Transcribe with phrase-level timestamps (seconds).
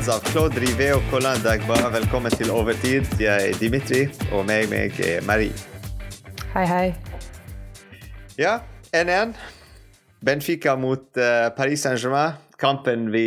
[0.00, 3.04] Claude Rivet og Colin Dagba, velkommen til Overtid.
[3.20, 5.52] Jeg er Dimitri, og meg, meg er Marie.
[6.54, 6.86] Hei, hei.
[8.40, 8.54] Ja,
[8.96, 9.34] 1-1.
[10.24, 12.38] Benfica mot uh, Paris Saint-Germain.
[12.56, 13.26] Kampen vi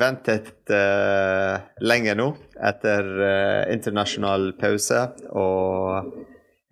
[0.00, 2.30] ventet uh, lenge nå,
[2.64, 5.04] etter uh, internasjonal pause.
[5.36, 6.08] Og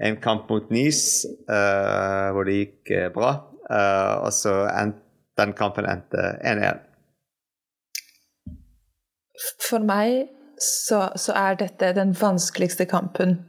[0.00, 3.36] en kamp mot Nice hvor det gikk bra.
[4.24, 4.56] og så
[5.36, 6.93] den kampen endte 1-1.
[9.68, 10.28] For meg
[10.60, 13.40] så, så, er dette den vanskeligste kampen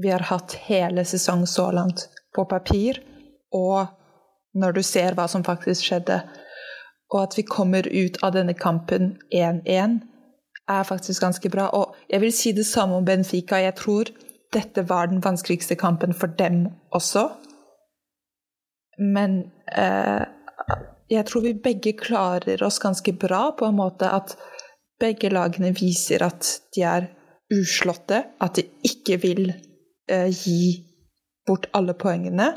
[0.00, 2.08] vi har hatt hele sesongen så langt.
[2.34, 2.98] På papir
[3.54, 3.86] og
[4.58, 6.18] når du ser hva som faktisk skjedde.
[7.12, 10.00] Og at vi kommer ut av denne kampen 1-1,
[10.70, 11.68] er faktisk ganske bra.
[11.76, 13.60] Og jeg vil si det samme om Benfica.
[13.60, 14.10] Jeg tror
[14.54, 17.28] dette var den vanskeligste kampen for dem også.
[18.98, 20.24] Men eh,
[21.10, 24.36] jeg tror vi begge klarer oss ganske bra på en måte at
[25.00, 27.08] begge lagene viser at de er
[27.54, 30.84] uslåtte, at de ikke vil eh, gi
[31.46, 32.52] bort alle poengene.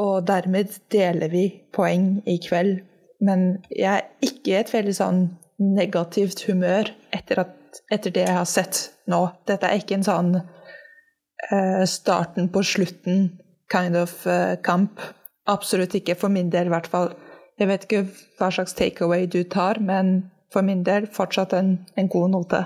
[0.00, 2.80] Og dermed deler vi poeng i kveld.
[3.20, 5.24] Men jeg er ikke i et veldig sånn
[5.60, 8.80] negativt humør etter, at, etter det jeg har sett
[9.12, 9.26] nå.
[9.48, 13.26] Dette er ikke en sånn eh, starten på slutten
[13.72, 15.02] kind of eh, kamp.
[15.50, 17.12] Absolutt ikke, for min del i hvert fall.
[17.60, 18.04] Jeg vet ikke
[18.38, 22.64] hva slags takeaway du tar, men for min del fortsatt en, en god note.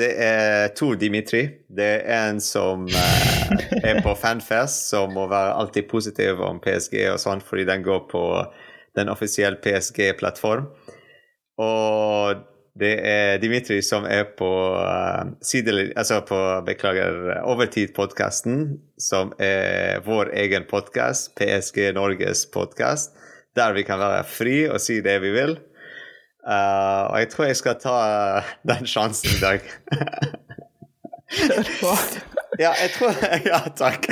[0.00, 1.42] Det er to Dimitri.
[1.68, 7.02] Det er en som eh, er på fanfest, som må være alltid positiv om PSG
[7.10, 8.24] og sånn, fordi den går på
[8.96, 10.70] den offisielle PSG-plattform.
[11.60, 12.46] Og
[12.80, 14.48] det er Dimitri som er på
[14.78, 23.18] uh, sidelinjen altså på beklager, Overtid-podkasten, som er vår egen podkast, PSG Norges podkast
[23.56, 25.56] der vi kan være fri og si det vi vil.
[26.40, 27.96] Uh, og jeg tror jeg skal ta
[28.40, 29.66] uh, den sjansen i dag.
[32.58, 33.18] ja, jeg tror
[33.50, 34.08] Ja, takk.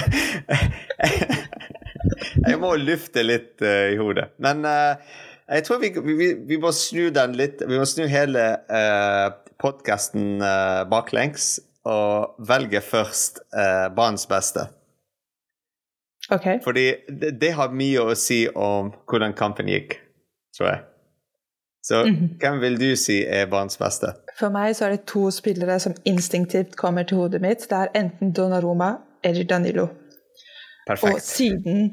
[2.45, 4.29] jeg må lufte litt uh, i hodet.
[4.45, 9.33] Men jeg tror vi, vi, vi, må snu den litt Vi må snu hele uh,
[9.59, 10.45] podkasten
[10.93, 11.57] baklengs
[11.89, 13.41] og velge først
[13.97, 14.67] barns beste.
[16.29, 16.59] Okay.
[16.61, 19.97] Fordi det, det, har mye å si om hvordan kampen gikk,
[20.55, 20.83] tror jeg.
[21.83, 22.39] Så mm -hmm.
[22.41, 24.13] hvem vil du si er banens beste?
[24.39, 27.67] For meg så er det to spillere som instinktivt kommer til hodet mitt.
[27.71, 29.89] Det er enten Donnaroma eller Danilo.
[30.87, 31.15] Perfekt.
[31.15, 31.91] Og siden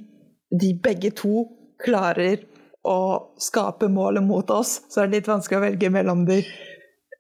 [0.61, 1.47] de begge to
[1.83, 2.37] klarer
[2.83, 2.99] å
[3.41, 6.43] skape målet mot oss, så er det litt vanskelig å velge mellom de.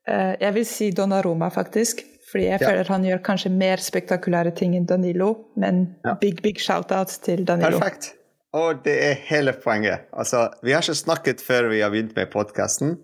[0.07, 2.03] Eh, jeg vil si Donnaroma, faktisk.
[2.31, 2.69] Fordi jeg ja.
[2.69, 5.31] føler han gjør kanskje mer spektakulære ting enn Danilo.
[5.55, 6.15] Men ja.
[6.21, 7.79] big, big shout-out til Danilo.
[7.79, 8.13] Perfekt.
[8.55, 10.07] Og det er hele poenget.
[10.15, 12.95] Altså, vi har ikke snakket før vi har begynt med podkasten.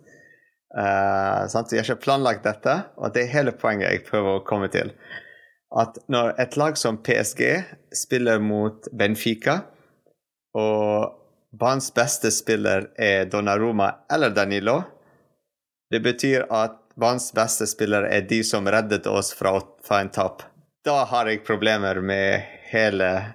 [0.71, 4.69] Uh, vi har ikke planlagt dette, og det er hele poenget jeg prøver å komme
[4.71, 4.93] til.
[5.75, 7.43] At når et lag som PSG
[7.95, 9.61] spiller mot Benfica,
[10.55, 11.11] og
[11.51, 14.81] banens beste spiller er Donnaroma eller Danilo,
[15.91, 20.43] det betyr at banens beste spiller er de som reddet oss fra, fra en tap.
[20.87, 23.31] Da har jeg problemer med hele eh,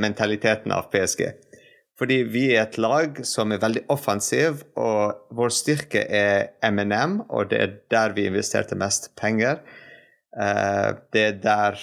[0.00, 1.28] mentaliteten av PSG.
[1.96, 7.50] Fordi vi er et lag som er veldig offensiv, og vår styrke er MNM, og
[7.52, 9.62] det er der vi investerte mest penger.
[10.36, 11.80] Eh, det er der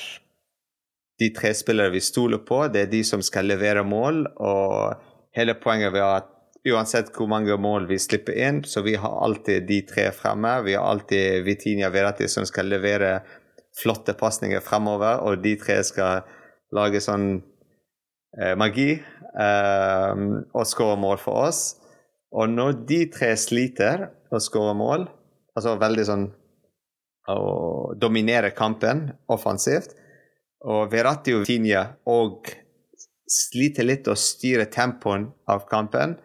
[1.21, 5.01] de tre spillere vi stoler på, det er de som skal levere mål, og
[5.33, 6.29] hele poenget ved at
[6.69, 10.61] uansett hvor mange mål vi slipper inn, så vi har alltid de tre fremme.
[10.63, 13.17] Vi har alltid Vitinia Verati som skal levere
[13.81, 16.21] flotte pasninger fremover, og de tre skal
[16.73, 17.41] lage sånn eh,
[18.57, 21.63] magi eh, og skåre mål for oss.
[22.33, 25.05] Og når de tre sliter å skåre mål,
[25.53, 26.25] altså veldig sånn
[27.29, 29.93] å dominere kampen offensivt,
[30.63, 32.49] og Verratti og Vitinia og
[33.29, 36.19] sliter litt å styre tempoen av kampen,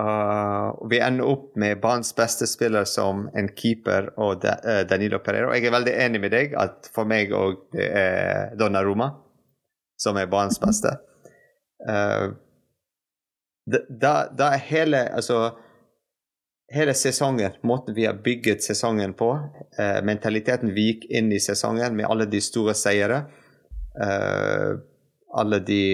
[0.00, 4.46] Uh, vi ender opp med banens beste spiller som en keeper og
[4.88, 5.50] Danilo Pereira.
[5.50, 9.10] Og jeg er veldig enig med deg at for meg òg det er Donnaroma
[10.00, 10.94] som er banens beste.
[11.88, 12.32] Uh,
[13.66, 15.52] da, da, hele altså
[16.72, 19.30] hele sesongen, måten vi har bygget sesongen på,
[19.78, 23.24] uh, mentaliteten vi gikk inn i sesongen med alle de store seire,
[24.00, 24.74] uh,
[25.40, 25.84] alle de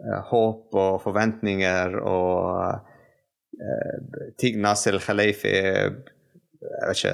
[0.00, 2.86] Eh, håp og forventninger og
[3.60, 3.96] uh,
[4.40, 5.52] Tignas El Khalifi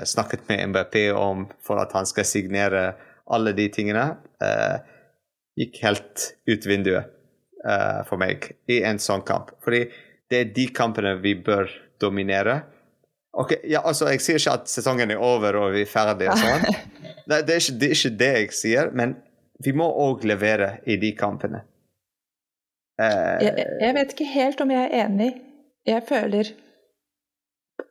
[0.06, 2.84] snakket med MBP om for at han skal signere
[3.26, 4.04] alle de tingene,
[4.38, 4.76] uh,
[5.56, 7.12] gikk helt ut vinduet
[7.66, 9.52] uh, for meg i en sånn kamp.
[9.64, 9.86] Fordi
[10.30, 11.70] det er de kampene vi bør
[12.02, 12.60] dominere.
[13.36, 16.32] Ok, ja, altså, Jeg sier ikke at sesongen er over og vi er ferdige.
[16.32, 16.68] og sånn.
[17.26, 19.16] Det, det, er ikke, det er ikke det jeg sier, men
[19.58, 21.64] vi må òg levere i de kampene.
[23.02, 25.32] Uh, jeg, jeg, vet ikke helt om jeg er enig.
[25.90, 26.52] Jeg føler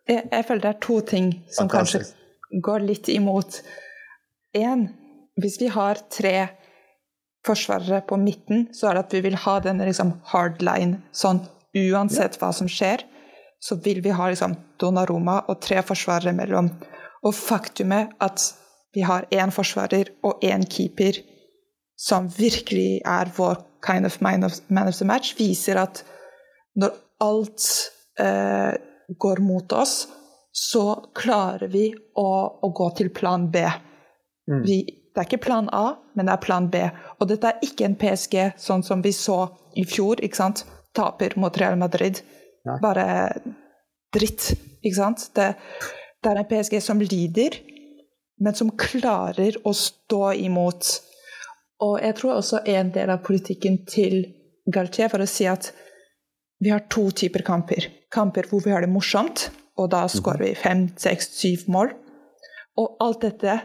[0.07, 2.15] Jeg, jeg føler det er to ting som fantastisk.
[2.15, 3.59] kanskje går litt imot.
[4.55, 4.87] Én,
[5.35, 6.35] hvis vi har tre
[7.45, 11.43] forsvarere på midten, så er det at vi vil ha den liksom hardline sånn
[11.75, 13.03] uansett hva som skjer
[13.65, 16.69] så vil vi ha liksom Donnaroma og tre forsvarere mellom.
[17.25, 18.51] Og faktumet at
[18.93, 21.17] vi har én forsvarer og én keeper
[21.99, 26.03] som virkelig er vår kind of man of, man of the match, viser at
[26.75, 26.93] når
[27.23, 27.65] alt
[28.19, 28.75] eh,
[29.17, 30.07] går mot oss,
[30.51, 32.29] så klarer vi å,
[32.61, 33.63] å gå til plan B.
[34.51, 34.61] Mm.
[34.67, 34.77] Vi,
[35.15, 36.83] det er ikke plan A, men det er plan B.
[37.19, 39.45] Og dette er ikke en PSG sånn som vi så
[39.79, 40.21] i fjor.
[40.23, 40.65] ikke sant?
[40.95, 42.21] Taper mot Real Madrid.
[42.65, 42.77] Nei.
[42.83, 43.07] Bare
[44.15, 45.29] dritt, ikke sant?
[45.35, 45.53] Det,
[46.23, 47.59] det er en PSG som lider,
[48.41, 50.91] men som klarer å stå imot.
[51.85, 54.23] Og jeg tror også en del av politikken til
[54.71, 55.69] Galtier for å si at
[56.63, 57.89] vi har to typer kamper.
[58.13, 61.91] Kamper hvor vi har det morsomt, og da skårer vi fem, seks, syv mål.
[62.79, 63.59] Og alt dette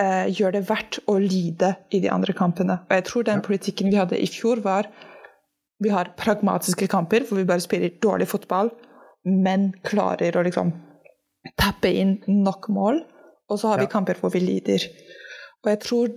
[0.00, 2.80] eh, gjør det verdt å lide i de andre kampene.
[2.88, 4.90] Og jeg tror den politikken vi hadde i fjor, var
[5.82, 8.70] vi har pragmatiske kamper hvor vi bare spiller dårlig fotball,
[9.24, 10.72] men klarer å liksom
[11.60, 13.02] tappe inn nok mål.
[13.50, 14.86] Og så har vi kamper hvor vi lider.
[15.64, 16.14] Og jeg tror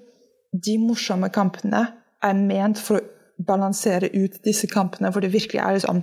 [0.68, 1.84] de morsomme kampene
[2.24, 6.02] er ment for å balansere ut disse kampene hvor det virkelig er liksom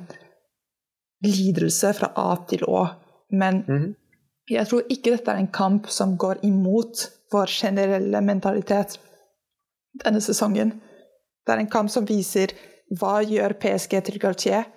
[1.25, 2.87] lidelse fra A til Å.
[3.31, 3.95] Men mm -hmm.
[4.51, 8.99] jeg tror ikke dette er en kamp som går imot vår generelle mentalitet
[10.05, 10.77] denne sesongen.
[11.45, 12.55] Det er en kamp som viser
[12.99, 14.69] hva gjør PSG til Gautier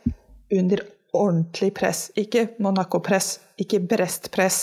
[0.53, 0.83] under
[1.17, 2.07] ordentlig press.
[2.19, 4.59] Ikke Monaco-press, ikke Brest-press.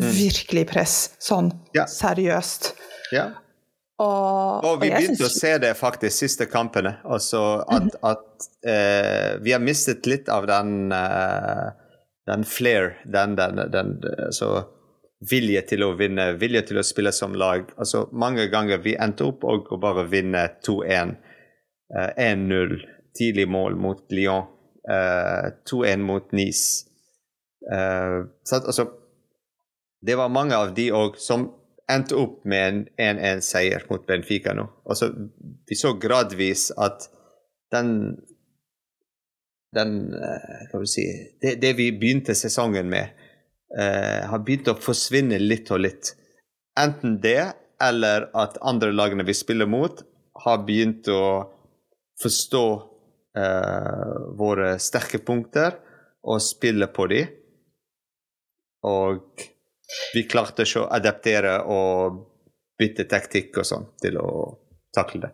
[0.00, 0.08] Mm.
[0.16, 0.96] Virkelig press.
[1.20, 1.84] Sånn ja.
[1.90, 2.72] seriøst.
[3.12, 3.28] Ja.
[4.00, 5.36] Og, og, vi og begynte synes...
[5.36, 6.96] å se det faktisk siste kampene.
[7.04, 8.06] Altså at, mm.
[8.08, 11.66] at eh, vi har mistet litt av den, eh,
[12.30, 14.64] den flair, den, den, den altså,
[15.30, 17.68] vilje til å vinne, vilje til å spille som lag.
[17.76, 21.14] Altså Mange ganger vi endte opp og bare vinne 2-1.
[21.92, 24.48] 1-0, eh, tidlig mål mot Lyon.
[24.88, 26.88] 2-1 eh, mot Nice.
[27.62, 28.88] Uh, så, altså,
[30.02, 31.44] det var mange av de òg som
[31.92, 34.64] endte opp med en 1-1-seier mot Benfica nå.
[34.88, 35.12] Altså,
[35.68, 37.06] vi så gradvis at
[37.70, 38.16] den
[39.72, 41.04] den Hva vil si
[41.40, 43.14] det, det, vi begynte sesongen med,
[43.78, 46.14] uh, har begynt å forsvinne litt og litt.
[46.78, 47.52] Enten det,
[47.82, 50.02] eller at andre lagene vi spiller mot,
[50.44, 51.24] har begynt å
[52.22, 52.66] forstå
[53.38, 55.76] eh, våre sterke punkter
[56.22, 57.32] og spille på dem.
[58.86, 59.42] Og
[60.14, 62.22] vi klarte ikke å adaptere og
[62.78, 64.30] bytte taktikk og sånn til å
[64.94, 65.32] takle det.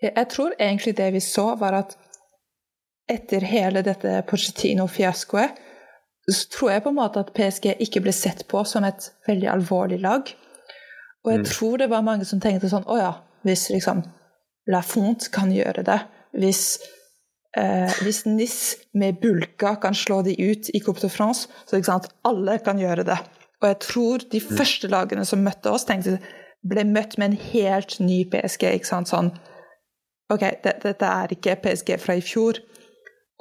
[0.00, 1.98] Jeg tror egentlig det vi så, var at
[3.10, 5.58] etter hele dette Pochettino-fiaskoet,
[6.34, 9.48] så tror jeg på en måte at PSG ikke ble sett på som et veldig
[9.52, 10.30] alvorlig lag.
[11.24, 11.48] Og jeg mm.
[11.50, 13.10] tror det var mange som tenkte sånn Å ja,
[13.44, 14.02] hvis liksom
[14.70, 15.98] La Fonte kan gjøre det.
[16.36, 16.78] Hvis,
[17.58, 18.58] eh, hvis NIS
[18.94, 22.78] med bulka kan slå de ut i Coupe de France, så ikke sant, alle kan
[22.80, 23.18] gjøre det.
[23.60, 24.52] Og jeg tror de mm.
[24.56, 26.18] første lagene som møtte oss, tenkte,
[26.62, 28.68] ble møtt med en helt ny PSG.
[28.76, 29.32] ikke sant, sånn
[30.30, 32.60] OK, det, dette er ikke PSG fra i fjor.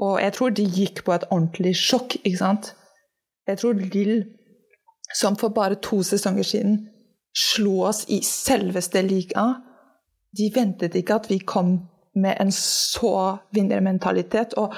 [0.02, 2.72] Og jeg tror de gikk på et ordentlig sjokk, ikke sant.
[3.50, 4.24] Jeg tror Lill,
[5.18, 6.80] som for bare to sesonger siden
[7.36, 9.46] slo oss i selveste liga,
[10.38, 11.78] de ventet ikke at vi kom
[12.20, 14.54] med en så vinnermentalitet.
[14.58, 14.74] Og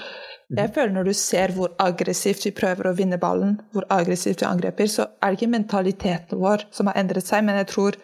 [0.51, 0.74] jeg mhm.
[0.75, 4.88] føler når du ser hvor aggressivt vi prøver å vinne ballen, hvor aggressivt vi angreper,
[4.88, 8.00] så er det ikke mentaliteten vår som har endret seg, men jeg tror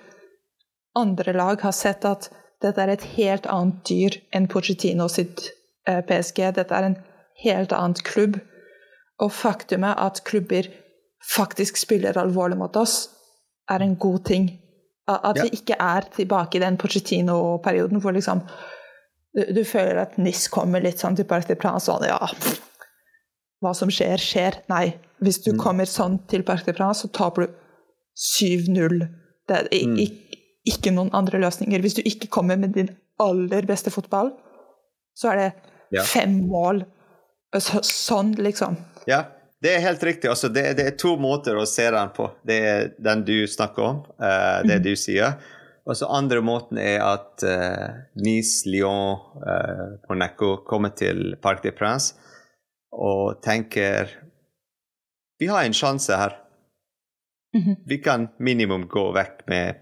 [0.97, 2.29] andre lag har sett at
[2.63, 5.43] dette er et helt annet dyr enn Pochettino sitt
[5.87, 6.41] eh, PSG.
[6.57, 6.97] Dette er en
[7.43, 8.39] helt annet klubb.
[9.23, 10.69] Og faktumet at klubber
[11.25, 13.09] faktisk spiller alvorlig mot oss,
[13.69, 14.49] er en god ting.
[15.07, 18.41] At vi ikke er tilbake i den Pochettino-perioden hvor liksom
[19.37, 22.19] du, du, føler at NIS kommer litt sånn til Parc Princes sånn Ja,
[23.63, 24.61] hva som skjer, skjer.
[24.71, 24.97] Nei.
[25.23, 25.61] Hvis du mm.
[25.61, 27.55] kommer sånn til Parc så taper du
[28.17, 28.99] 7-0.
[29.47, 29.97] Det er mm.
[30.69, 31.81] ikke noen andre løsninger.
[31.81, 34.33] Hvis du ikke kommer med din aller beste fotball,
[35.17, 35.49] så er det
[35.97, 36.03] ja.
[36.05, 36.83] fem mål.
[37.63, 38.77] Så, sånn, liksom.
[39.09, 39.23] Ja,
[39.63, 40.29] det er helt riktig.
[40.29, 42.29] Altså, det, det, er to måter å se den på.
[42.45, 44.85] Det er den du snakker om, uh, det mm.
[44.85, 45.39] du sier.
[45.87, 51.75] Og så andre måten er at uh, Nice, Lyon, uh, Monaco kommer til Parc des
[51.77, 52.13] Princes
[52.97, 54.11] og tenker
[55.39, 56.37] vi har en sjanse her.
[57.55, 57.75] Mhm.
[57.85, 59.75] Vi kan minimum gå vekk med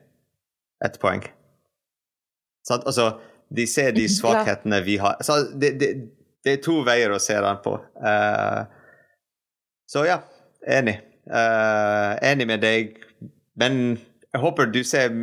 [0.86, 1.24] ett poeng.
[2.68, 2.86] Sant?
[2.86, 5.18] Altså, de ser de svakhetene vi har.
[5.24, 5.90] Så det, det,
[6.46, 7.76] det er to veier å se den på.
[8.00, 8.64] Uh,
[9.90, 10.20] så ja,
[10.78, 11.00] enig.
[11.26, 13.00] Uh, enig med deg.
[13.58, 13.98] Men
[14.36, 15.14] jeg håper du ser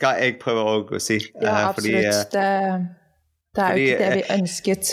[0.00, 1.18] hva jeg prøver å si.
[1.40, 1.74] Ja, absolutt.
[1.76, 4.92] fordi, eh, det, det er jo ikke det eh, vi ønsket.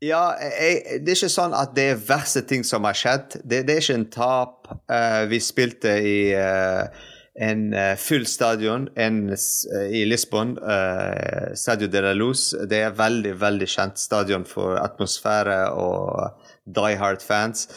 [0.00, 3.40] Ja, jeg, det er ikke sånn at det er verste ting som har skjedd.
[3.44, 4.70] Det, det er ikke en tap.
[4.88, 7.08] Uh, vi spilte i eh,
[7.40, 12.50] en eh, full stadion en, eh, i Lisbon, uh, Stadio de la Luz.
[12.68, 17.68] Det er veldig, veldig kjent stadion for atmosfære og Die Hard-fans.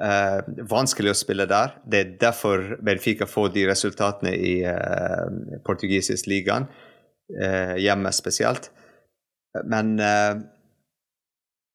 [0.00, 0.38] Uh,
[0.70, 1.74] vanskelig å spille der.
[1.82, 5.26] Det er derfor Benfica får de resultatene i uh,
[5.66, 6.70] portugisisk ligaen,
[7.34, 8.70] uh, hjemme spesielt.
[9.64, 10.34] Men eh,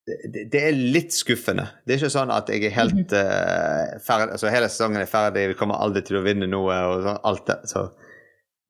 [0.06, 1.66] det, det er litt skuffende.
[1.82, 5.48] Det er ikke sånn at jeg er helt uh, ferdig altså Hele sesongen er ferdig,
[5.50, 6.76] vi kommer aldri til å vinne noe.
[6.90, 7.88] og sånn, alt det, så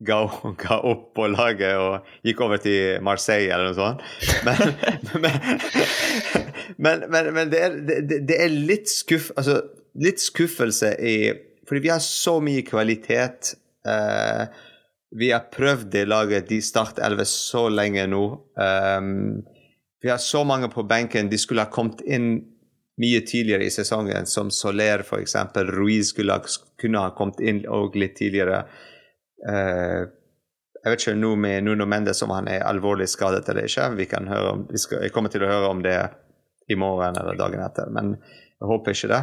[0.07, 0.19] ga,
[0.63, 4.01] ga opp på laget og gikk over til Marseille eller noe sånt.
[4.47, 4.63] Men,
[6.87, 9.59] men, men, men, det, er, det, det er litt, skuff, altså,
[10.01, 11.17] litt skuffelse i
[11.67, 13.53] Fordi vi har så mye kvalitet.
[13.85, 14.47] Uh,
[15.17, 18.23] vi har prøvd det laget, de startelver, så lenge nå.
[18.57, 19.45] Um,
[20.07, 21.27] vi har så mange på benken.
[21.29, 22.37] De skulle ha kommet inn
[22.97, 25.35] mye tidligere i sesongen, som Soler f.eks.
[25.67, 26.43] Ruiz skulle ha,
[26.79, 28.61] kunne ha kommet inn og litt tidligere.
[29.43, 30.07] Uh,
[30.79, 33.89] jeg vet ikke nå med Nuno Mendes om han er alvorlig skadet eller ikke.
[33.99, 35.97] Vi kan høre om, vi skal, jeg kommer til å høre om det
[36.71, 39.21] i morgen eller dagen etter, men jeg håper ikke det.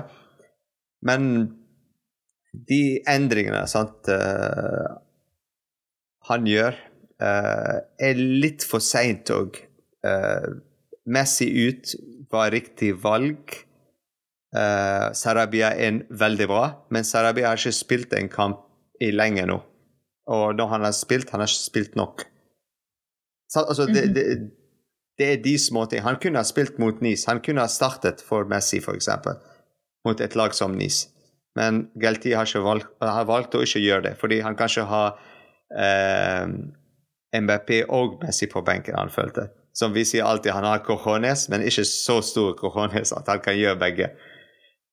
[1.08, 1.32] Men
[2.68, 5.00] de endringene sant, uh,
[6.28, 6.76] han gjør,
[7.24, 9.56] uh, er litt for seint òg.
[11.04, 11.94] Messi ut
[12.32, 13.54] var riktig valg.
[14.54, 18.62] Uh, Sarabia er veldig bra, men Sarabia har ikke spilt en kamp
[19.02, 19.58] i lenge nå.
[20.30, 22.25] Og når han har spilt, han har ikke spilt nok.
[23.50, 24.25] Så, altså, det, det,
[25.18, 26.02] det er de små ting.
[26.06, 27.28] Han kunne ha spilt mot Nice.
[27.30, 29.11] Han kunne ha startet for Messi, f.eks.,
[30.04, 31.11] mot et lag som Nice.
[31.58, 35.12] Men Gelti har, valgt, har valgt å ikke gjøre det, fordi han kanskje har
[35.70, 36.49] eh,
[37.38, 39.46] MBP og Messi på benken, han følte.
[39.74, 43.56] Som vi sier alltid, han har cojones, men ikke så stor cojones at han kan
[43.58, 44.12] gjøre begge.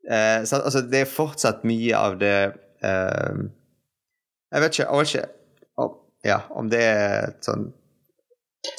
[0.10, 2.38] Eh, så altså, det er fortsatt mye av det
[2.82, 3.42] eh,
[4.50, 5.28] Jeg vet ikke, jeg vet ikke
[5.84, 5.92] om,
[6.26, 7.68] ja, om det er et sånn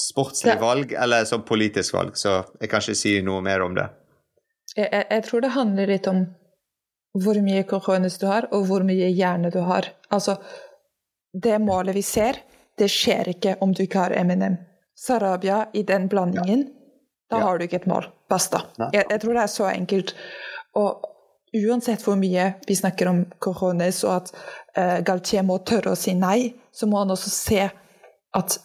[0.03, 3.87] sportslig valg eller sånn politisk valg, så jeg kan ikke si noe mer om det.
[4.75, 6.25] Jeg, jeg, jeg tror det handler litt om
[7.23, 9.91] hvor mye cojones du har, og hvor mye hjerne du har.
[10.15, 10.39] Altså,
[11.33, 12.39] det målet vi ser,
[12.79, 14.57] det skjer ikke om du ikke har Eminem.
[15.03, 16.67] Sarabia i den blandingen,
[17.31, 17.47] da Ja.
[17.49, 18.07] har du ikke et mål.
[18.31, 18.61] Basta.
[18.93, 20.15] Jeg, jeg tror det er så enkelt.
[20.79, 21.09] Og
[21.53, 24.31] uansett hvor mye vi snakker om Corones og at
[24.79, 27.67] uh, Galtier må tørre å si nei, så må han også se
[28.35, 28.59] at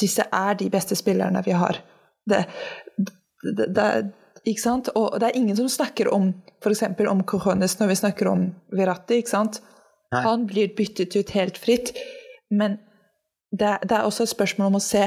[0.00, 1.78] disse er de beste spillerne vi har.
[2.26, 2.42] Det,
[2.98, 3.86] det, det,
[4.44, 4.90] ikke sant?
[4.98, 6.32] Og det er ingen som snakker om
[6.64, 6.82] f.eks.
[7.08, 9.20] om cojones når vi snakker om Verratti.
[9.22, 9.60] ikke sant?
[10.12, 10.22] Nei.
[10.26, 11.94] Han blir byttet ut helt fritt.
[12.50, 12.78] Men
[13.52, 15.06] det, det er også et spørsmål om å se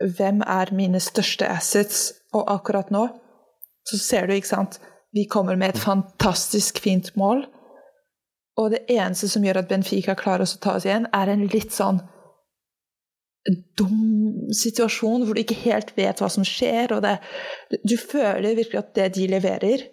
[0.00, 2.12] hvem er mine største assets.
[2.32, 3.08] Og akkurat nå
[3.88, 4.80] så ser du, ikke sant
[5.10, 7.42] Vi kommer med et fantastisk fint mål.
[8.60, 11.46] Og det eneste som gjør at Benfica klarer oss å ta oss igjen, er en
[11.50, 11.98] litt sånn
[13.78, 16.92] dum situasjon hvor du ikke helt vet hva som skjer.
[16.92, 17.16] og det,
[17.82, 19.86] Du føler virkelig at det de leverer,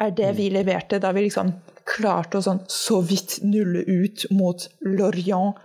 [0.00, 1.52] er det vi leverte da vi liksom
[1.84, 5.60] klarte å sånn så vidt nulle ut mot Lorient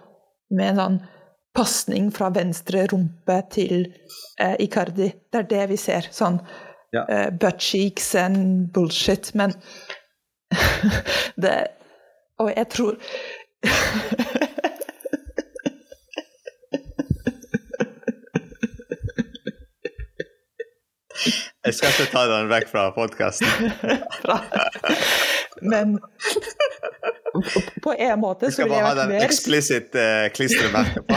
[0.51, 0.99] med en sånn
[1.59, 3.81] pasning fra venstre rumpe til
[4.39, 5.09] eh, Icardi.
[5.31, 6.07] Det er det vi ser.
[6.15, 6.39] Sånn
[6.93, 7.03] Ja.
[7.05, 9.33] eh, butt cheeks and bullshit.
[9.35, 9.53] Men
[11.43, 11.67] det
[12.39, 12.95] Og jeg tror
[21.65, 23.71] Jeg skal ikke ta den vekk fra podkasten.
[25.71, 25.97] Men
[27.83, 30.25] på- en måte Vi så skal ville bare jeg ha vært den mer eksplisitt uh,
[30.35, 31.15] klistremerket på.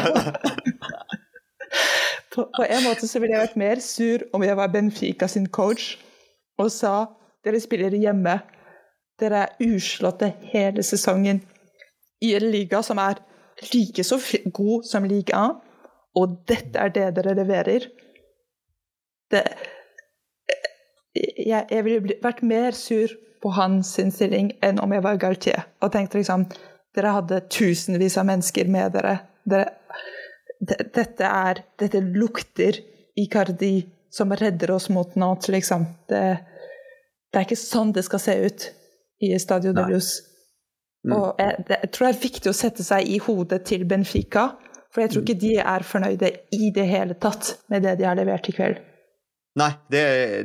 [2.34, 5.48] på, på en måte så ville jeg vært mer sur om jeg var Benfica sin
[5.48, 5.96] coach
[6.60, 6.94] og sa
[7.44, 8.38] dere spiller hjemme.
[9.20, 11.42] Dere er uslåtte hele sesongen
[12.22, 13.20] i en liga som er
[13.72, 14.18] like så
[14.54, 15.44] god som liga
[16.18, 17.86] og dette er det dere leverer.
[19.32, 19.42] Det,
[21.16, 25.92] jeg, jeg ville vært mer sur på hans stilling enn om jeg var Galtier og
[25.94, 26.46] tenkte liksom
[26.92, 29.14] Dere hadde tusenvis av mennesker med dere.
[29.48, 29.70] dere
[30.62, 32.76] dette er Dette lukter
[33.18, 35.86] Icardi som redder oss mot noe, liksom.
[36.08, 36.20] Det,
[37.32, 38.66] det er ikke sånn det skal se ut
[39.24, 40.18] i Stadio de Luz.
[41.06, 41.14] Mm.
[41.16, 44.50] Og jeg, det, jeg, tror det er viktig å sette seg i hodet til Benfica,
[44.92, 48.18] for jeg tror ikke de er fornøyde i det hele tatt med det de har
[48.18, 48.82] levert i kveld.
[49.60, 50.02] Nei, det,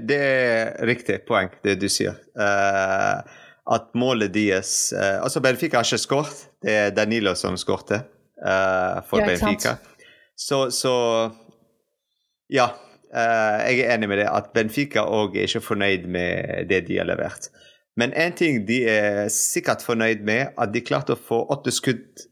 [0.08, 2.18] det er riktig poeng, det du sier.
[2.36, 3.24] Uh,
[3.68, 6.42] at målet deres uh, Altså, Benfica har ikke skåret.
[6.64, 9.78] Det er Danilo som skårte uh, for ja, Benfica.
[10.36, 10.96] Så, så,
[12.52, 12.70] Ja.
[13.08, 17.08] jeg er enig med det, at Benfica òg er ikke fornøyd med det de har
[17.08, 17.48] levert.
[17.98, 22.28] Men én ting de er sikkert fornøyd med, at de klarte å få åtte skudd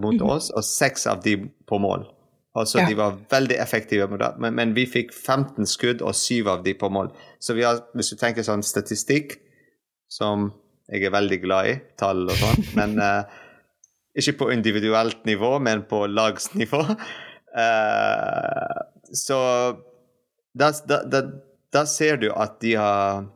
[0.00, 0.26] mot mhm.
[0.32, 1.36] oss, og seks av de
[1.68, 2.08] på mål.
[2.56, 2.88] Altså, ja.
[2.88, 6.62] De var veldig effektive med det, men, men, vi fikk 15 skudd og 7 av
[6.64, 7.10] de på mål.
[7.42, 9.36] Så vi har, hvis du tenker sånn statistikk,
[10.08, 10.48] som
[10.88, 13.26] jeg er veldig glad i, tall og sånn, men uh,
[14.16, 16.80] ikke på individuelt nivå, men på lagsnivå.
[17.52, 18.78] Uh,
[19.26, 19.40] så
[20.56, 21.22] da, da, da,
[21.76, 23.26] da, ser du at de har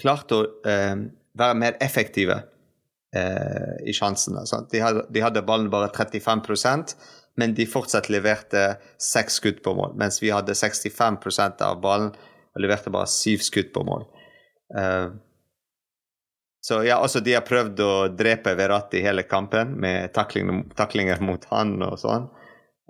[0.00, 1.06] klart å uh,
[1.40, 2.42] være mer effektive
[3.10, 4.44] i sjansene.
[4.70, 6.44] De hadde, de hadde ballen bare 35
[7.38, 12.10] men de fortsatt leverte seks skudd på mål, mens vi hadde 65% av ballen
[12.50, 14.06] og leverte bare syv skudd på mål.
[14.74, 15.14] Uh,
[16.60, 21.46] så ja, også de har prøvd å drepe Verratti hele kampen med taklinger, taklinger mot
[21.54, 22.28] han og sånn.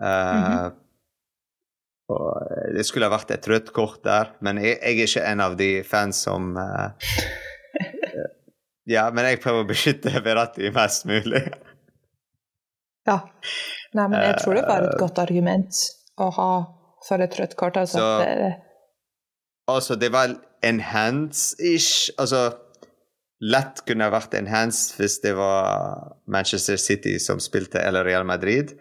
[0.00, 0.72] Uh, mm -hmm.
[2.08, 5.40] og det skulle ha vært et rødt kort der, men jeg, jeg er ikke en
[5.40, 6.90] av de fans som uh,
[8.90, 11.44] Ja, men jeg prøver å beskytte Verratti mest mulig.
[13.06, 13.20] ja.
[13.96, 15.78] Nei, men jeg tror det var et godt argument
[16.20, 16.50] å ha
[17.06, 17.78] for et rødt kort.
[17.80, 18.50] Altså, så, det,
[19.70, 20.34] altså, det var
[20.66, 22.10] enhance-ish.
[22.20, 22.50] Altså
[23.40, 28.74] lett kunne vært enhanced hvis det var Manchester City som spilte, eller Real Madrid.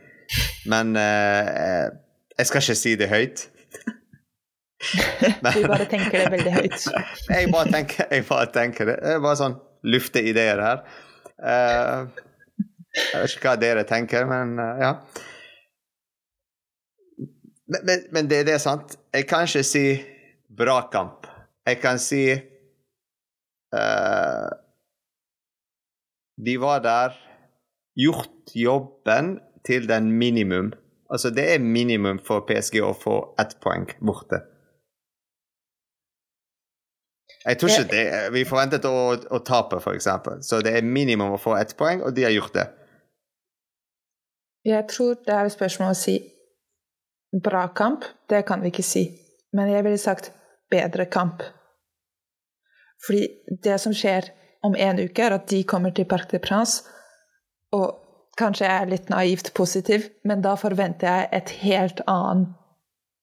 [0.69, 1.87] Men uh,
[2.37, 3.47] jeg skal ikke si det høyt.
[5.41, 6.79] Men, du bare tenker det veldig høyt.
[7.33, 8.97] jeg, bare tenker, jeg bare tenker det.
[9.13, 9.57] Jeg bare sånn
[9.89, 10.83] lufte ideer her.
[11.39, 12.27] Uh,
[12.99, 14.91] jeg vet ikke hva dere tenker, men uh, ja.
[17.69, 18.97] Men, men, men, det, det, er sant.
[19.13, 19.85] Jeg kan ikke si
[20.61, 21.27] bra kamp.
[21.69, 22.39] Jeg kan si uh,
[26.39, 27.09] De var der,
[27.99, 30.73] gjort jobben til den minimum.
[31.09, 34.41] Altså, det er minimum for PSG å få ett poeng borte.
[37.45, 38.05] Jeg tror ikke det.
[38.35, 40.09] Vi forventet å, å tape, f.eks.
[40.45, 42.67] Så det er minimum å få ett poeng, og de har gjort det.
[44.65, 46.17] Jeg tror det er et spørsmål å si
[47.43, 48.05] bra kamp.
[48.29, 49.05] Det kan vi ikke si.
[49.55, 50.31] Men jeg ville sagt
[50.71, 51.43] bedre kamp.
[53.05, 53.27] Fordi
[53.63, 54.29] det som skjer
[54.63, 56.83] om en uke, er at de kommer til Parc de Prince,
[57.71, 57.95] og
[58.39, 62.49] kanskje jeg er litt naivt positiv, men da forventer jeg et helt annen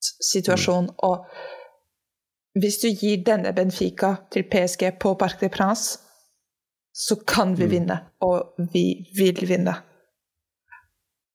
[0.00, 0.88] situasjon.
[0.88, 0.96] Mm.
[1.08, 5.98] Og hvis du gir denne Benfica til PSG på Parc de Prince,
[6.96, 7.70] så kan vi mm.
[7.70, 9.76] vinne, og vi vil vinne.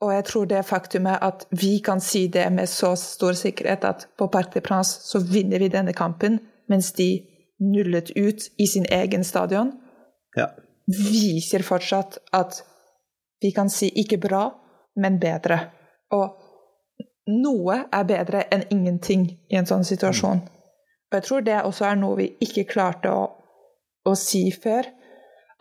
[0.01, 4.07] Og jeg tror det faktumet at vi kan si det med så stor sikkerhet at
[4.17, 7.21] på Parc de Prince så vinner vi denne kampen, mens de
[7.61, 9.71] nullet ut i sin egen stadion,
[10.35, 10.47] ja.
[10.87, 12.63] viser fortsatt at
[13.41, 14.47] vi kan si ikke bra,
[14.95, 15.59] men bedre.
[16.13, 16.41] Og
[17.29, 20.41] noe er bedre enn ingenting i en sånn situasjon.
[21.11, 23.23] Og jeg tror det også er noe vi ikke klarte å,
[24.07, 24.87] å si før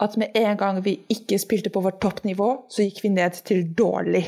[0.01, 3.67] at med en gang vi ikke spilte på vårt toppnivå, så gikk vi ned til
[3.77, 4.25] dårlig.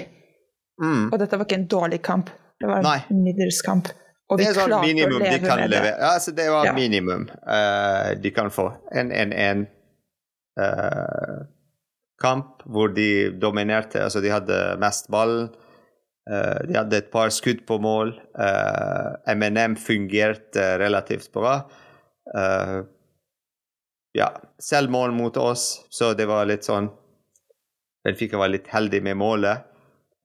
[0.83, 1.09] Mm.
[1.09, 2.31] Og dette var ikke en dårlig kamp,
[2.61, 3.23] det var en Nei.
[3.25, 3.89] middels kamp.
[4.33, 5.97] Og det er sånn minimum de kan levere.
[5.99, 6.77] Ja, altså det var ja.
[6.77, 8.71] minimum uh, de kan få.
[8.95, 9.67] En 1-1
[10.61, 11.43] uh, eh,
[12.23, 15.37] kamp hvor de dominerte, altså de hadde mest ball.
[16.31, 18.15] Uh, de hadde et par skudd på mål.
[19.29, 21.59] MNM fungerte relativt bra.
[22.33, 22.89] Uh,
[24.13, 26.91] ja, selvmål mot oss, så det var litt sånn
[28.03, 29.63] Benfica var litt heldig med målet.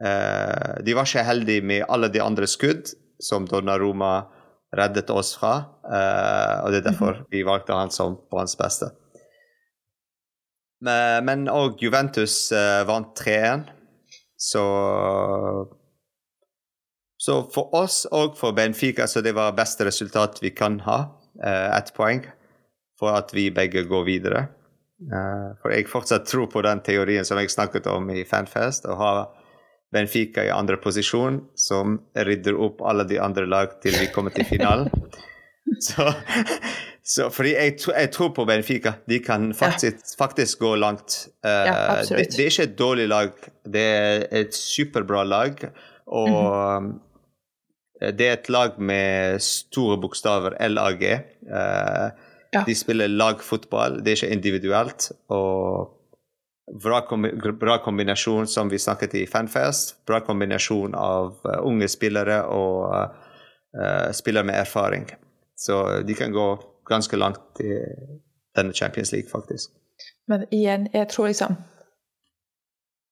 [0.03, 2.89] Eh, de var ikke heldige med alle de andre skudd
[3.21, 4.27] som Donnaroma
[4.73, 5.51] reddet oss fra,
[5.85, 7.27] eh, og det er derfor mhm.
[7.31, 8.89] vi valgte han som på hans beste.
[10.81, 13.69] Men òg Juventus eh, vant 3-1,
[14.37, 14.65] så
[17.17, 20.99] Så for oss og for Benfica så det var beste resultat vi kan ha.
[21.43, 22.21] Eh, ett poeng
[22.99, 24.47] for at vi begge går videre.
[24.97, 28.97] Uh, for jeg fortsatt tror på den teorien som jeg snakket om i Fanfest, å
[28.97, 29.11] ha
[29.93, 34.47] Benfica i andre posisjon, som rydder opp alle de andre lag til vi kommer til
[34.49, 34.89] finalen.
[35.87, 36.09] så,
[37.03, 38.97] så, fordi jeg, jeg, tror på Benfica.
[39.07, 40.15] De kan faktisk, ja.
[40.19, 41.27] faktisk gå langt.
[41.45, 45.67] Uh, ja, det, det, er ikke et dårlig lag, det er et superbra lag.
[46.07, 48.11] Og mm -hmm.
[48.17, 51.03] det er et lag med store bokstaver, LAG.
[51.47, 52.26] Uh,
[52.57, 52.63] Ja.
[52.67, 55.11] De spiller lagfotball, det er ikke individuelt.
[55.33, 55.93] Og
[56.83, 59.95] bra, kombi bra kombinasjon, som vi snakket i Fanfest.
[60.07, 65.07] Bra kombinasjon av uh, unge spillere og uh, spillere med erfaring.
[65.57, 66.47] Så de kan gå
[66.87, 67.73] ganske langt i
[68.57, 69.71] denne Champions League, faktisk.
[70.27, 71.55] Men igjen, jeg tror liksom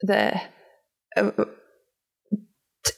[0.07, 0.31] Det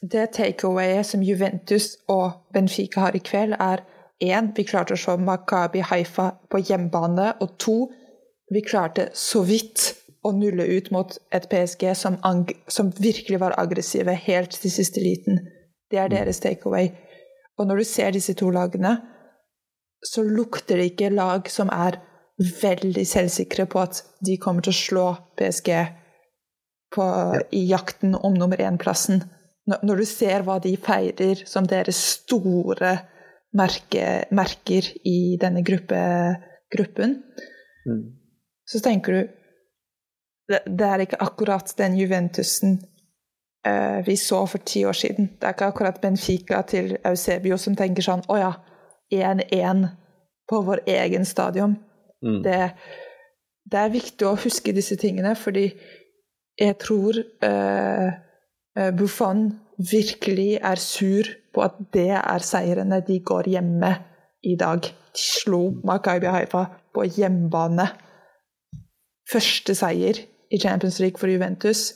[0.01, 3.83] Det takeawayet som Juventus og Benfica har i kveld, er
[4.23, 7.77] én, vi klarte å slå Makabi Haifa på hjemmebane, og to,
[8.53, 9.91] vi klarte så vidt
[10.25, 12.17] å nulle ut mot et PSG som,
[12.67, 15.39] som virkelig var aggressive helt til siste liten.
[15.91, 16.91] Det er deres takeaway.
[17.57, 18.97] Og når du ser disse to lagene,
[20.05, 21.99] så lukter det ikke lag som er
[22.37, 25.05] veldig selvsikre på at de kommer til å slå
[25.39, 25.71] PSG
[26.93, 27.05] på,
[27.51, 29.23] i jakten om nummer én-plassen.
[29.67, 32.93] Når du ser hva de feirer som deres store
[33.55, 35.99] merke, merker i denne gruppe,
[36.73, 37.21] gruppen,
[37.87, 38.03] mm.
[38.67, 39.21] så tenker du
[40.47, 42.77] det, det, er ikke akkurat den Juventusen
[43.67, 45.33] uh, vi så for ti år siden.
[45.35, 48.53] Det er ikke akkurat Benfica til Eusebio som tenker sånn Å ja,
[49.11, 49.83] 1-1
[50.47, 51.75] på vår egen stadion.
[52.23, 52.39] Mm.
[52.45, 52.61] Det,
[53.67, 55.67] det, er viktig å huske disse tingene, fordi
[56.57, 58.07] jeg tror uh,
[58.95, 63.93] Buffon virkelig er sur på at det er seirene de går hjemme
[64.45, 64.81] i dag.
[64.81, 67.87] De slo Makaibia Haifa på hjemmebane.
[69.27, 70.19] Første seier
[70.53, 71.91] i Champions League for Juventus.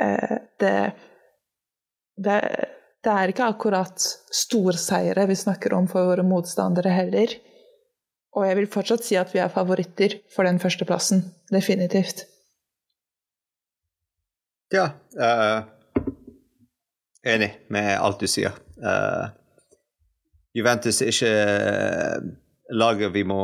[0.00, 0.74] Uh, det,
[2.16, 2.40] det,
[3.04, 7.32] det er ikke akkurat storseire vi snakker om for våre motstandere heller.
[8.36, 11.24] Og jeg vil fortsatt si at vi er favoritter for den førsteplassen.
[11.50, 12.26] Definitivt.
[14.70, 14.92] Ja.
[15.18, 15.79] Uh,
[17.26, 18.54] enig med alt du sier.
[18.80, 19.28] Uh,
[20.56, 21.34] Juventus er ikke
[22.74, 23.42] laget vi må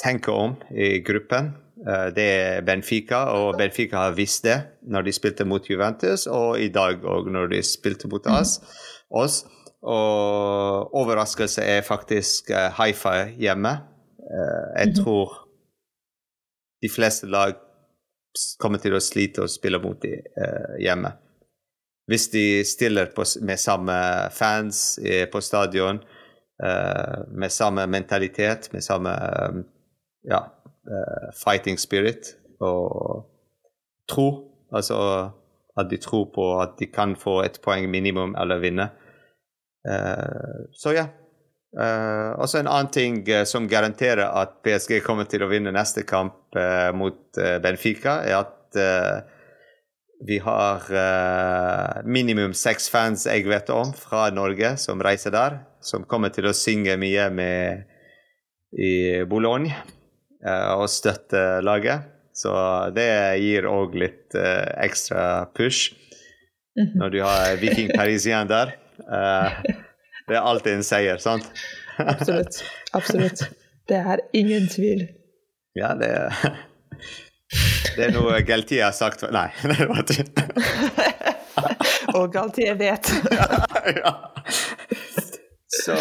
[0.00, 1.54] tenke om i gruppen.
[1.80, 6.60] Uh, det er Benfica, og Benfica har visst det når de spilte mot Juventus, og
[6.60, 8.58] i dag òg når de spilte mot oss.
[9.10, 9.44] oss.
[9.80, 13.78] Og overraskelse er faktisk uh, Haifa hjemme.
[14.30, 15.02] Jeg mm -hmm.
[15.02, 15.48] tror
[16.82, 17.54] de fleste lag
[18.58, 20.22] kommer til å slite å spille mot dem
[20.78, 21.12] hjemme.
[22.10, 23.96] Hvis de stiller på, med samme
[24.34, 24.98] fans
[25.32, 26.00] på stadion,
[27.30, 29.12] med samme mentalitet, med samme
[30.26, 30.40] ja,
[31.38, 33.22] fighting spirit og
[34.10, 34.26] tro,
[34.74, 34.98] altså
[35.78, 38.90] at de tror på at de kan få et poeng minimum eller vinne
[39.88, 41.08] Eh, så ja.
[41.70, 46.02] Uh, også en annen ting uh, som garanterer at PSG kommer til å vinne neste
[46.02, 48.80] kamp uh, mot Benfica, er at
[50.26, 50.84] vi har
[52.04, 56.56] minimum seks fans jeg vet om fra Norge som reiser der, som kommer til å
[56.56, 57.86] synge mye med
[58.76, 59.72] i Boulogne
[60.76, 62.04] og støtte laget.
[62.36, 62.52] Så
[62.92, 63.08] det
[63.40, 65.94] gir òg litt ekstra push
[66.76, 66.92] mhm.
[67.00, 68.76] når du har Viking Parisien der.
[69.08, 69.48] Uh,
[70.28, 71.48] det er alltid en seier, sant?
[71.98, 72.60] Absolutt.
[72.92, 73.42] Absolutt.
[73.88, 75.08] Det er ingen tvil.
[75.74, 76.30] Ja, det er
[77.96, 80.24] Det er noe Galtier har sagt Nei, det var ikke
[82.18, 83.10] Og Galtier vet.
[84.00, 84.12] ja.
[85.70, 85.96] Så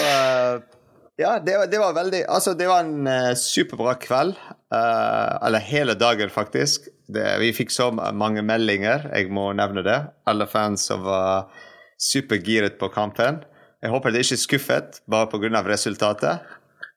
[1.19, 4.37] Ja, det, det, var veldig Altså, det var en uh, superbra kveld.
[4.71, 6.87] Uh, eller hele dagen, faktisk.
[7.09, 9.99] Det, vi fikk så mange meldinger, jeg må nevne det.
[10.29, 11.49] Alle fans som var
[11.99, 13.41] supergiret på kampen.
[13.83, 15.61] Jeg håper de ikke er skuffet bare pga.
[15.67, 16.39] resultatet.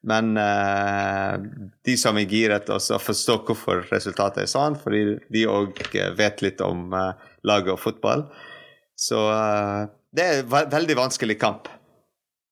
[0.02, 1.38] Men uh,
[1.86, 5.78] de som er giret, også forstår hvorfor resultatet er sånn, fordi de òg
[6.18, 7.12] vet litt om uh,
[7.46, 8.26] laget og fotball.
[8.98, 11.70] Så uh, det er veldig vanskelig kamp.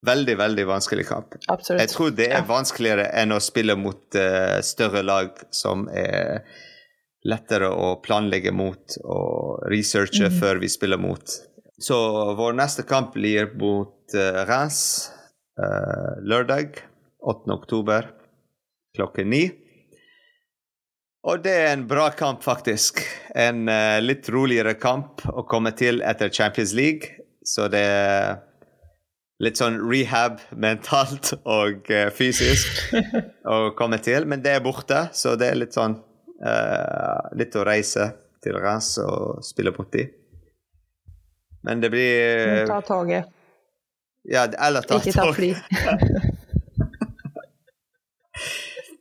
[0.06, 1.34] Veldig, veldig vanskelig kamp.
[1.52, 1.82] Absolutt.
[1.82, 4.16] Jeg tror det er vanskeligere enn å spille mot
[4.64, 6.46] større lag som er
[7.28, 10.38] lettere å planlegge mot og researche mm.
[10.40, 11.34] før vi spiller mot.
[11.76, 11.98] Så
[12.38, 15.10] vår neste kamp blir mot uh, Reims
[16.24, 16.78] lørdag
[17.20, 17.50] 8.
[17.52, 18.10] oktober
[18.96, 19.44] klokken ni.
[21.28, 23.02] Og det er en bra kamp, faktisk.
[23.36, 27.12] En uh, litt roligere kamp å komme til etter Champions League.
[27.44, 28.38] Så det er
[29.40, 32.96] litt sånn rehab mentalt og uh, fysisk
[33.54, 34.24] å komme til.
[34.28, 38.08] Men det er borte, så det er litt sånn uh, Litt å reise
[38.40, 40.06] til Reims og spille borti.
[41.68, 43.28] Men det blir Ta toget.
[44.24, 45.52] Ja, eller ta Ikke ta fly.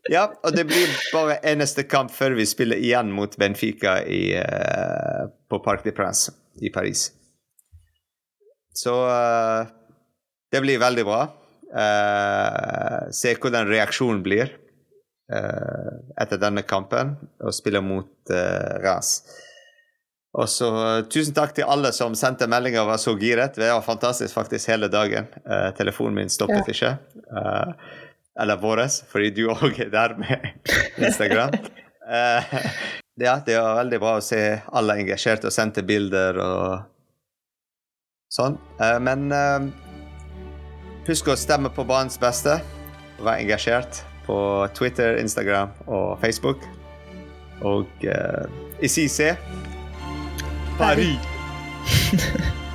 [0.10, 5.28] ja, og det blir bare eneste kamp før vi spiller igjen mot Benfica i, uh,
[5.50, 7.12] på Parc de Prince i Paris.
[8.74, 9.70] Så uh,
[10.52, 11.22] det blir veldig bra.
[11.70, 14.56] Uh, se hvordan reaksjonen blir
[15.30, 17.12] etter denne kampen,
[17.46, 19.12] og spille mot uh, Ras.
[20.34, 20.70] Og så
[21.06, 23.54] Tusen takk til alle som sendte meldinger og var så giret.
[23.62, 25.30] Det var fantastisk faktisk hele dagen.
[25.78, 26.74] Telefonen min stoppet Ja.
[26.74, 26.92] ikke.
[28.40, 30.50] Eller våres, fordi du òg er der med
[30.98, 31.56] Instagram.
[32.10, 32.54] Eh,
[33.22, 34.40] ja, det var veldig bra å se
[34.74, 36.88] alle engasjerte og sendte bilder og
[38.34, 38.56] sånn.
[38.82, 39.68] Eh, men eh,
[41.06, 42.56] husk å stemme på banens beste.
[43.22, 44.40] Vær engasjert på
[44.74, 46.66] Twitter, Instagram og Facebook.
[47.62, 48.46] Og uh,
[48.82, 49.38] ici c'est
[50.78, 51.18] Paris.